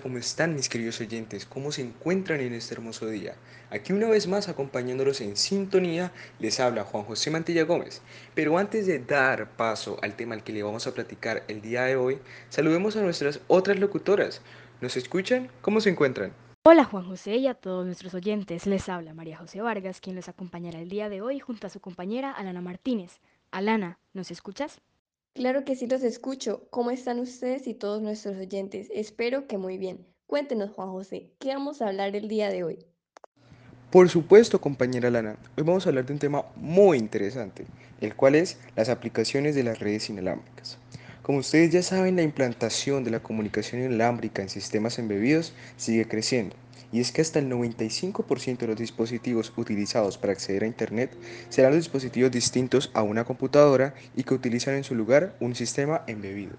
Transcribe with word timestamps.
¿cómo 0.00 0.18
están 0.18 0.54
mis 0.54 0.68
queridos 0.68 1.00
oyentes? 1.00 1.46
¿Cómo 1.46 1.72
se 1.72 1.82
encuentran 1.82 2.40
en 2.40 2.54
este 2.54 2.74
hermoso 2.74 3.06
día? 3.06 3.36
Aquí 3.70 3.92
una 3.92 4.08
vez 4.08 4.26
más 4.26 4.48
acompañándolos 4.48 5.20
en 5.20 5.36
sintonía 5.36 6.12
les 6.38 6.60
habla 6.60 6.84
Juan 6.84 7.04
José 7.04 7.30
Mantilla 7.30 7.64
Gómez. 7.64 8.02
Pero 8.34 8.58
antes 8.58 8.86
de 8.86 8.98
dar 8.98 9.50
paso 9.56 9.98
al 10.02 10.16
tema 10.16 10.34
al 10.34 10.42
que 10.42 10.52
le 10.52 10.62
vamos 10.62 10.86
a 10.86 10.94
platicar 10.94 11.44
el 11.48 11.60
día 11.60 11.82
de 11.84 11.96
hoy, 11.96 12.18
saludemos 12.48 12.96
a 12.96 13.02
nuestras 13.02 13.40
otras 13.46 13.78
locutoras. 13.78 14.42
¿Nos 14.80 14.96
escuchan? 14.96 15.50
¿Cómo 15.60 15.80
se 15.80 15.90
encuentran? 15.90 16.32
Hola 16.62 16.84
Juan 16.84 17.06
José 17.06 17.36
y 17.36 17.46
a 17.46 17.54
todos 17.54 17.86
nuestros 17.86 18.12
oyentes, 18.14 18.66
les 18.66 18.88
habla 18.88 19.14
María 19.14 19.38
José 19.38 19.62
Vargas, 19.62 20.00
quien 20.00 20.16
les 20.16 20.28
acompañará 20.28 20.80
el 20.80 20.88
día 20.88 21.08
de 21.08 21.22
hoy 21.22 21.40
junto 21.40 21.66
a 21.66 21.70
su 21.70 21.80
compañera 21.80 22.32
Alana 22.32 22.60
Martínez. 22.60 23.20
Alana, 23.50 23.98
¿nos 24.12 24.30
escuchas? 24.30 24.80
Claro 25.34 25.64
que 25.64 25.76
sí 25.76 25.86
los 25.86 26.02
escucho. 26.02 26.68
¿Cómo 26.70 26.90
están 26.90 27.20
ustedes 27.20 27.66
y 27.66 27.74
todos 27.74 28.02
nuestros 28.02 28.36
oyentes? 28.36 28.88
Espero 28.92 29.46
que 29.46 29.58
muy 29.58 29.78
bien. 29.78 30.06
Cuéntenos, 30.26 30.70
Juan 30.70 30.90
José, 30.90 31.32
¿qué 31.38 31.54
vamos 31.54 31.80
a 31.80 31.88
hablar 31.88 32.14
el 32.16 32.28
día 32.28 32.50
de 32.50 32.64
hoy? 32.64 32.86
Por 33.90 34.08
supuesto, 34.08 34.60
compañera 34.60 35.10
Lana, 35.10 35.36
hoy 35.56 35.64
vamos 35.64 35.84
a 35.84 35.88
hablar 35.88 36.06
de 36.06 36.12
un 36.12 36.18
tema 36.20 36.44
muy 36.54 36.98
interesante, 36.98 37.66
el 38.00 38.14
cual 38.14 38.36
es 38.36 38.58
las 38.76 38.88
aplicaciones 38.88 39.56
de 39.56 39.64
las 39.64 39.80
redes 39.80 40.08
inalámbricas. 40.10 40.78
Como 41.22 41.38
ustedes 41.38 41.70
ya 41.70 41.82
saben, 41.82 42.16
la 42.16 42.22
implantación 42.22 43.04
de 43.04 43.10
la 43.10 43.22
comunicación 43.22 43.82
inalámbrica 43.82 44.40
en 44.40 44.48
sistemas 44.48 44.98
embebidos 44.98 45.52
sigue 45.76 46.08
creciendo 46.08 46.56
y 46.92 47.00
es 47.00 47.12
que 47.12 47.20
hasta 47.20 47.38
el 47.38 47.48
95% 47.48 48.58
de 48.58 48.66
los 48.66 48.76
dispositivos 48.76 49.52
utilizados 49.56 50.18
para 50.18 50.32
acceder 50.32 50.64
a 50.64 50.66
Internet 50.66 51.16
serán 51.48 51.74
dispositivos 51.74 52.30
distintos 52.30 52.90
a 52.94 53.02
una 53.02 53.24
computadora 53.24 53.94
y 54.16 54.24
que 54.24 54.34
utilizan 54.34 54.74
en 54.74 54.84
su 54.84 54.94
lugar 54.94 55.36
un 55.40 55.54
sistema 55.54 56.02
embebido. 56.06 56.56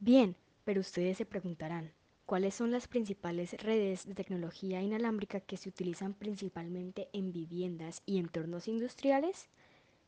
Bien, 0.00 0.36
pero 0.64 0.80
ustedes 0.80 1.18
se 1.18 1.26
preguntarán, 1.26 1.90
¿cuáles 2.26 2.54
son 2.54 2.70
las 2.70 2.88
principales 2.88 3.52
redes 3.62 4.06
de 4.06 4.14
tecnología 4.14 4.80
inalámbrica 4.80 5.40
que 5.40 5.56
se 5.56 5.68
utilizan 5.68 6.14
principalmente 6.14 7.08
en 7.12 7.32
viviendas 7.32 8.02
y 8.06 8.18
entornos 8.18 8.68
industriales? 8.68 9.48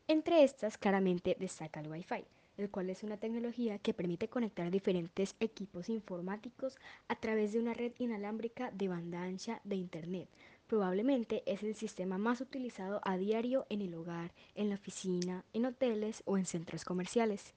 Entre 0.06 0.44
estas 0.44 0.78
claramente 0.78 1.36
destaca 1.38 1.80
el 1.80 1.88
Wi-Fi 1.88 2.24
el 2.60 2.70
cual 2.70 2.90
es 2.90 3.02
una 3.02 3.16
tecnología 3.16 3.78
que 3.78 3.94
permite 3.94 4.28
conectar 4.28 4.70
diferentes 4.70 5.34
equipos 5.40 5.88
informáticos 5.88 6.76
a 7.08 7.16
través 7.16 7.52
de 7.52 7.60
una 7.60 7.74
red 7.74 7.92
inalámbrica 7.98 8.70
de 8.70 8.88
banda 8.88 9.22
ancha 9.22 9.60
de 9.64 9.76
Internet. 9.76 10.28
Probablemente 10.66 11.42
es 11.46 11.62
el 11.62 11.74
sistema 11.74 12.16
más 12.16 12.40
utilizado 12.40 13.00
a 13.04 13.16
diario 13.16 13.66
en 13.70 13.82
el 13.82 13.94
hogar, 13.94 14.32
en 14.54 14.68
la 14.68 14.76
oficina, 14.76 15.44
en 15.52 15.66
hoteles 15.66 16.22
o 16.26 16.38
en 16.38 16.46
centros 16.46 16.84
comerciales. 16.84 17.54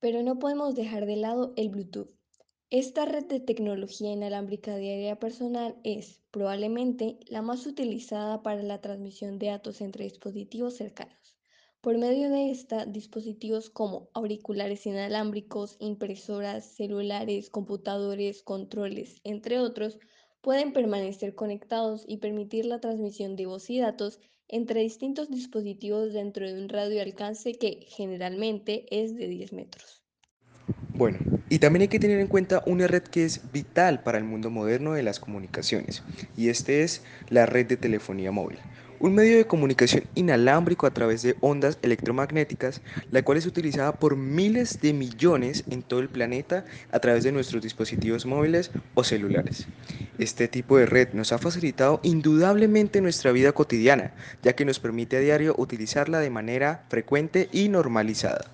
Pero 0.00 0.22
no 0.22 0.38
podemos 0.38 0.74
dejar 0.74 1.06
de 1.06 1.16
lado 1.16 1.54
el 1.56 1.70
Bluetooth. 1.70 2.10
Esta 2.70 3.06
red 3.06 3.24
de 3.24 3.40
tecnología 3.40 4.12
inalámbrica 4.12 4.76
diaria 4.76 5.18
personal 5.18 5.76
es, 5.82 6.20
probablemente, 6.30 7.18
la 7.28 7.40
más 7.40 7.66
utilizada 7.66 8.42
para 8.42 8.62
la 8.62 8.82
transmisión 8.82 9.38
de 9.38 9.46
datos 9.46 9.80
entre 9.80 10.04
dispositivos 10.04 10.76
cercanos. 10.76 11.37
Por 11.80 11.96
medio 11.96 12.28
de 12.28 12.50
esta, 12.50 12.86
dispositivos 12.86 13.70
como 13.70 14.10
auriculares 14.12 14.84
inalámbricos, 14.84 15.76
impresoras, 15.78 16.64
celulares, 16.74 17.50
computadores, 17.50 18.42
controles, 18.42 19.20
entre 19.22 19.60
otros, 19.60 20.00
pueden 20.40 20.72
permanecer 20.72 21.36
conectados 21.36 22.04
y 22.08 22.16
permitir 22.16 22.64
la 22.64 22.80
transmisión 22.80 23.36
de 23.36 23.46
voz 23.46 23.70
y 23.70 23.78
datos 23.78 24.18
entre 24.48 24.80
distintos 24.80 25.30
dispositivos 25.30 26.12
dentro 26.12 26.48
de 26.48 26.60
un 26.60 26.68
radio 26.68 26.96
de 26.96 27.02
alcance 27.02 27.54
que 27.54 27.86
generalmente 27.88 28.86
es 28.90 29.14
de 29.14 29.28
10 29.28 29.52
metros. 29.52 30.02
Bueno, 30.94 31.18
y 31.48 31.60
también 31.60 31.82
hay 31.82 31.88
que 31.88 32.00
tener 32.00 32.18
en 32.18 32.26
cuenta 32.26 32.64
una 32.66 32.88
red 32.88 33.04
que 33.04 33.24
es 33.24 33.52
vital 33.52 34.02
para 34.02 34.18
el 34.18 34.24
mundo 34.24 34.50
moderno 34.50 34.94
de 34.94 35.04
las 35.04 35.20
comunicaciones, 35.20 36.02
y 36.36 36.48
este 36.48 36.82
es 36.82 37.04
la 37.28 37.46
red 37.46 37.66
de 37.66 37.76
telefonía 37.76 38.32
móvil 38.32 38.58
un 39.00 39.14
medio 39.14 39.36
de 39.36 39.46
comunicación 39.46 40.04
inalámbrico 40.14 40.86
a 40.86 40.90
través 40.92 41.22
de 41.22 41.36
ondas 41.40 41.78
electromagnéticas, 41.82 42.80
la 43.10 43.22
cual 43.22 43.38
es 43.38 43.46
utilizada 43.46 43.92
por 43.92 44.16
miles 44.16 44.80
de 44.80 44.92
millones 44.92 45.64
en 45.70 45.82
todo 45.82 46.00
el 46.00 46.08
planeta 46.08 46.64
a 46.90 46.98
través 47.00 47.24
de 47.24 47.32
nuestros 47.32 47.62
dispositivos 47.62 48.26
móviles 48.26 48.70
o 48.94 49.04
celulares. 49.04 49.66
Este 50.18 50.48
tipo 50.48 50.78
de 50.78 50.86
red 50.86 51.12
nos 51.12 51.32
ha 51.32 51.38
facilitado 51.38 52.00
indudablemente 52.02 53.00
nuestra 53.00 53.32
vida 53.32 53.52
cotidiana, 53.52 54.14
ya 54.42 54.54
que 54.54 54.64
nos 54.64 54.80
permite 54.80 55.16
a 55.16 55.20
diario 55.20 55.54
utilizarla 55.58 56.18
de 56.18 56.30
manera 56.30 56.84
frecuente 56.88 57.48
y 57.52 57.68
normalizada. 57.68 58.50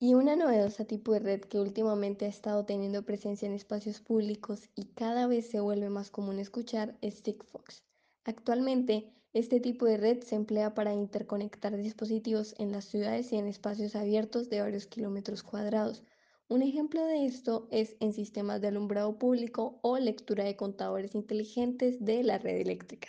Y 0.00 0.14
una 0.14 0.34
novedosa 0.34 0.84
tipo 0.84 1.12
de 1.12 1.20
red 1.20 1.40
que 1.42 1.60
últimamente 1.60 2.24
ha 2.24 2.28
estado 2.28 2.64
teniendo 2.64 3.04
presencia 3.04 3.46
en 3.46 3.54
espacios 3.54 4.00
públicos 4.00 4.68
y 4.74 4.86
cada 4.94 5.28
vez 5.28 5.48
se 5.48 5.60
vuelve 5.60 5.90
más 5.90 6.10
común 6.10 6.40
escuchar 6.40 6.96
es 7.02 7.22
Sigfox. 7.24 7.84
Actualmente, 8.24 9.12
este 9.34 9.60
tipo 9.60 9.86
de 9.86 9.96
red 9.96 10.22
se 10.22 10.34
emplea 10.34 10.74
para 10.74 10.92
interconectar 10.92 11.76
dispositivos 11.76 12.54
en 12.58 12.70
las 12.70 12.84
ciudades 12.84 13.32
y 13.32 13.36
en 13.36 13.46
espacios 13.46 13.96
abiertos 13.96 14.50
de 14.50 14.60
varios 14.60 14.86
kilómetros 14.86 15.42
cuadrados. 15.42 16.02
Un 16.48 16.60
ejemplo 16.60 17.02
de 17.06 17.24
esto 17.24 17.66
es 17.70 17.96
en 18.00 18.12
sistemas 18.12 18.60
de 18.60 18.68
alumbrado 18.68 19.18
público 19.18 19.78
o 19.80 19.98
lectura 19.98 20.44
de 20.44 20.56
contadores 20.56 21.14
inteligentes 21.14 22.04
de 22.04 22.22
la 22.22 22.36
red 22.36 22.60
eléctrica. 22.60 23.08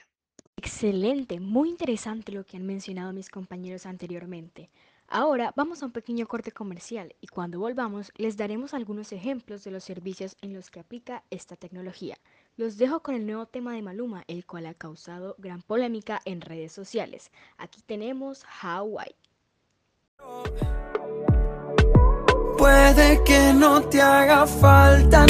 Excelente, 0.55 1.41
muy 1.41 1.69
interesante 1.69 2.31
lo 2.31 2.45
que 2.45 2.55
han 2.55 2.65
mencionado 2.65 3.11
mis 3.11 3.29
compañeros 3.29 3.85
anteriormente. 3.85 4.69
Ahora 5.09 5.53
vamos 5.57 5.83
a 5.83 5.87
un 5.87 5.91
pequeño 5.91 6.25
corte 6.25 6.53
comercial 6.53 7.13
y 7.19 7.27
cuando 7.27 7.59
volvamos 7.59 8.13
les 8.15 8.37
daremos 8.37 8.73
algunos 8.73 9.11
ejemplos 9.11 9.65
de 9.65 9.71
los 9.71 9.83
servicios 9.83 10.37
en 10.41 10.53
los 10.53 10.71
que 10.71 10.79
aplica 10.79 11.25
esta 11.29 11.57
tecnología. 11.57 12.15
Los 12.55 12.77
dejo 12.77 13.01
con 13.01 13.15
el 13.15 13.25
nuevo 13.25 13.47
tema 13.47 13.73
de 13.73 13.81
Maluma, 13.81 14.23
el 14.27 14.45
cual 14.45 14.67
ha 14.67 14.75
causado 14.75 15.35
gran 15.39 15.63
polémica 15.63 16.21
en 16.23 16.39
redes 16.39 16.71
sociales. 16.71 17.31
Aquí 17.57 17.81
tenemos 17.81 18.45
Hawaii. 18.61 19.15
Puede 22.57 23.23
que 23.23 23.53
no 23.55 23.81
te 23.81 24.01
haga 24.01 24.45
falta 24.45 25.25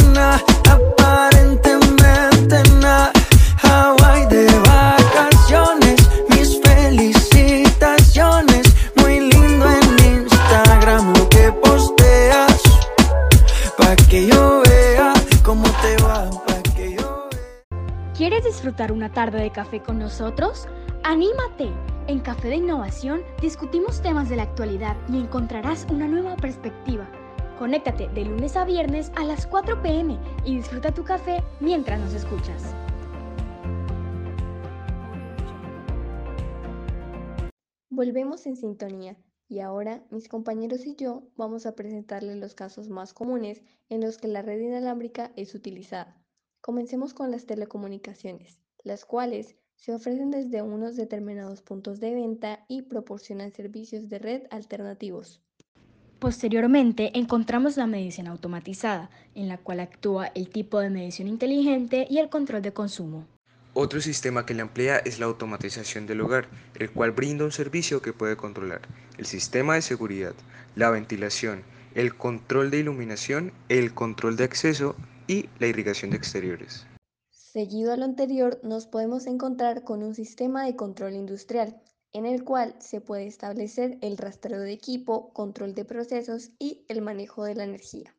disfrutar 18.63 18.94
una 18.94 19.12
tarde 19.12 19.41
de 19.41 19.51
café 19.51 19.81
con 19.81 20.00
nosotros? 20.00 20.69
¡Anímate! 21.03 21.69
En 22.07 22.22
Café 22.22 22.47
de 22.47 22.56
Innovación 22.56 23.22
discutimos 23.41 24.01
temas 24.01 24.29
de 24.29 24.38
la 24.38 24.44
actualidad 24.44 24.96
y 25.09 25.18
encontrarás 25.18 25.85
una 25.91 26.07
nueva 26.07 26.38
perspectiva. 26.38 27.06
Conéctate 27.59 28.07
de 28.07 28.24
lunes 28.24 28.56
a 28.56 28.63
viernes 28.63 29.12
a 29.18 29.25
las 29.25 29.47
4 29.47 29.81
pm 29.81 30.18
y 30.46 30.56
disfruta 30.56 30.94
tu 30.94 31.03
café 31.03 31.44
mientras 31.59 32.00
nos 32.00 32.13
escuchas. 32.13 32.74
Volvemos 37.90 38.45
en 38.45 38.56
sintonía 38.56 39.18
y 39.50 39.59
ahora 39.59 40.06
mis 40.09 40.30
compañeros 40.30 40.85
y 40.85 40.95
yo 40.95 41.24
vamos 41.35 41.66
a 41.66 41.75
presentarles 41.75 42.38
los 42.38 42.56
casos 42.56 42.88
más 42.88 43.13
comunes 43.13 43.62
en 43.90 44.00
los 44.00 44.18
que 44.18 44.30
la 44.30 44.41
red 44.41 44.62
inalámbrica 44.62 45.34
es 45.35 45.53
utilizada. 45.53 46.22
Comencemos 46.63 47.13
con 47.13 47.29
las 47.29 47.46
telecomunicaciones, 47.46 48.57
las 48.85 49.03
cuales 49.03 49.57
se 49.75 49.94
ofrecen 49.94 50.31
desde 50.31 50.62
unos 50.62 50.95
determinados 50.95 51.62
puntos 51.62 52.00
de 52.00 52.15
venta 52.15 52.63
y 52.69 52.83
proporcionan 52.83 53.51
servicios 53.51 54.07
de 54.07 54.18
red 54.18 54.44
alternativos. 54.50 55.42
Posteriormente 56.19 57.12
encontramos 57.19 57.75
la 57.75 57.86
medición 57.86 58.27
automatizada, 58.27 59.10
en 59.36 59.50
la 59.50 59.57
cual 59.57 59.81
actúa 59.81 60.27
el 60.36 60.48
tipo 60.48 60.80
de 60.80 60.89
medición 60.89 61.27
inteligente 61.27 62.07
y 62.10 62.19
el 62.19 62.30
control 62.30 62.62
de 62.62 62.71
consumo. 62.71 63.27
Otro 63.74 64.00
sistema 64.00 64.45
que 64.45 64.54
la 64.54 64.62
emplea 64.62 65.00
es 65.00 65.19
la 65.19 65.25
automatización 65.25 66.07
del 66.07 66.21
hogar, 66.21 66.48
el 66.80 66.89
cual 66.92 67.12
brinda 67.12 67.44
un 67.44 67.51
servicio 67.51 68.01
que 68.01 68.13
puede 68.13 68.38
controlar 68.38 68.83
el 69.18 69.25
sistema 69.25 69.75
de 69.75 69.81
seguridad, 69.81 70.33
la 70.77 70.92
ventilación, 70.92 71.63
el 71.94 72.15
control 72.15 72.71
de 72.71 72.80
iluminación, 72.80 73.51
el 73.68 73.94
control 73.94 74.38
de 74.38 74.45
acceso 74.45 74.95
y 75.28 75.50
la 75.60 75.68
irrigación 75.68 76.12
de 76.12 76.18
exteriores. 76.18 76.86
Seguido 77.31 77.94
a 77.94 77.98
lo 77.98 78.06
anterior, 78.06 78.60
nos 78.64 78.88
podemos 78.88 79.28
encontrar 79.28 79.84
con 79.84 80.02
un 80.02 80.16
sistema 80.16 80.66
de 80.66 80.75
control 80.75 81.14
industrial, 81.14 81.80
en 82.12 82.25
el 82.25 82.44
cual 82.44 82.75
se 82.80 83.02
puede 83.02 83.28
establecer 83.28 83.98
el 84.02 84.18
rastreo 84.18 84.60
de 84.60 84.72
equipo, 84.72 85.34
control 85.34 85.75
de 85.75 85.86
procesos 85.86 86.52
y 86.60 86.86
el 86.88 87.02
manejo 87.02 87.44
de 87.44 87.56
la 87.56 87.64
energía. 87.64 88.16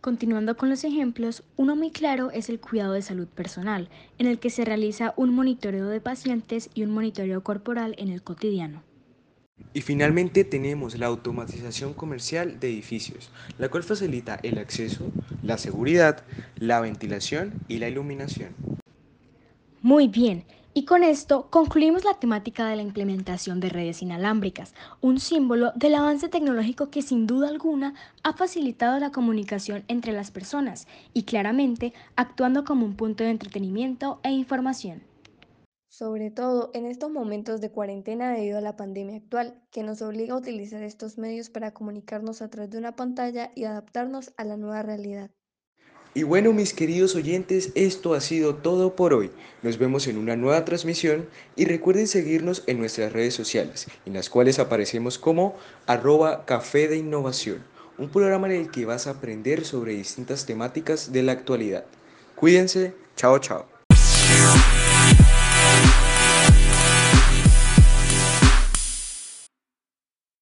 Continuando 0.00 0.56
con 0.56 0.70
los 0.70 0.84
ejemplos, 0.84 1.42
uno 1.56 1.74
muy 1.74 1.90
claro 1.90 2.30
es 2.30 2.48
el 2.48 2.60
cuidado 2.60 2.92
de 2.92 3.02
salud 3.02 3.26
personal, 3.26 3.90
en 4.18 4.26
el 4.26 4.38
que 4.38 4.48
se 4.48 4.64
realiza 4.64 5.12
un 5.16 5.34
monitoreo 5.34 5.88
de 5.88 6.00
pacientes 6.00 6.70
y 6.72 6.84
un 6.84 6.90
monitoreo 6.90 7.42
corporal 7.42 7.94
en 7.98 8.08
el 8.08 8.22
cotidiano. 8.22 8.87
Y 9.72 9.82
finalmente 9.82 10.44
tenemos 10.44 10.98
la 10.98 11.06
automatización 11.06 11.94
comercial 11.94 12.60
de 12.60 12.68
edificios, 12.68 13.32
la 13.58 13.68
cual 13.70 13.82
facilita 13.84 14.40
el 14.42 14.58
acceso, 14.58 15.14
la 15.42 15.58
seguridad, 15.58 16.26
la 16.56 16.80
ventilación 16.80 17.60
y 17.68 17.78
la 17.78 17.88
iluminación. 17.88 18.58
Muy 19.82 20.08
bien, 20.08 20.46
y 20.74 20.84
con 20.84 21.02
esto 21.02 21.50
concluimos 21.50 22.04
la 22.04 22.14
temática 22.14 22.68
de 22.68 22.76
la 22.76 22.82
implementación 22.82 23.60
de 23.60 23.68
redes 23.70 24.02
inalámbricas, 24.02 24.74
un 25.00 25.18
símbolo 25.20 25.72
del 25.74 25.94
avance 25.96 26.28
tecnológico 26.28 26.90
que 26.90 27.02
sin 27.02 27.26
duda 27.26 27.48
alguna 27.48 27.94
ha 28.22 28.34
facilitado 28.34 28.98
la 29.00 29.10
comunicación 29.12 29.84
entre 29.88 30.12
las 30.12 30.30
personas 30.30 30.86
y 31.14 31.24
claramente 31.24 31.94
actuando 32.16 32.64
como 32.64 32.86
un 32.86 32.96
punto 32.96 33.24
de 33.24 33.30
entretenimiento 33.30 34.20
e 34.22 34.30
información. 34.30 35.07
Sobre 35.98 36.30
todo 36.30 36.70
en 36.74 36.86
estos 36.86 37.10
momentos 37.10 37.60
de 37.60 37.72
cuarentena 37.72 38.32
debido 38.32 38.58
a 38.58 38.60
la 38.60 38.76
pandemia 38.76 39.16
actual, 39.16 39.60
que 39.72 39.82
nos 39.82 40.00
obliga 40.00 40.34
a 40.34 40.36
utilizar 40.36 40.80
estos 40.84 41.18
medios 41.18 41.50
para 41.50 41.74
comunicarnos 41.74 42.40
a 42.40 42.48
través 42.48 42.70
de 42.70 42.78
una 42.78 42.94
pantalla 42.94 43.50
y 43.56 43.64
adaptarnos 43.64 44.32
a 44.36 44.44
la 44.44 44.56
nueva 44.56 44.80
realidad. 44.82 45.32
Y 46.14 46.22
bueno, 46.22 46.52
mis 46.52 46.72
queridos 46.72 47.16
oyentes, 47.16 47.72
esto 47.74 48.14
ha 48.14 48.20
sido 48.20 48.54
todo 48.54 48.94
por 48.94 49.12
hoy. 49.12 49.32
Nos 49.64 49.76
vemos 49.76 50.06
en 50.06 50.18
una 50.18 50.36
nueva 50.36 50.64
transmisión 50.64 51.28
y 51.56 51.64
recuerden 51.64 52.06
seguirnos 52.06 52.62
en 52.68 52.78
nuestras 52.78 53.12
redes 53.12 53.34
sociales, 53.34 53.88
en 54.06 54.14
las 54.14 54.30
cuales 54.30 54.60
aparecemos 54.60 55.18
como 55.18 55.56
arroba 55.86 56.44
café 56.44 56.86
de 56.86 56.96
innovación, 56.96 57.64
un 57.98 58.08
programa 58.08 58.46
en 58.46 58.60
el 58.60 58.70
que 58.70 58.86
vas 58.86 59.08
a 59.08 59.10
aprender 59.10 59.64
sobre 59.64 59.94
distintas 59.94 60.46
temáticas 60.46 61.10
de 61.10 61.24
la 61.24 61.32
actualidad. 61.32 61.86
Cuídense, 62.36 62.94
chao 63.16 63.40
chao. 63.40 63.66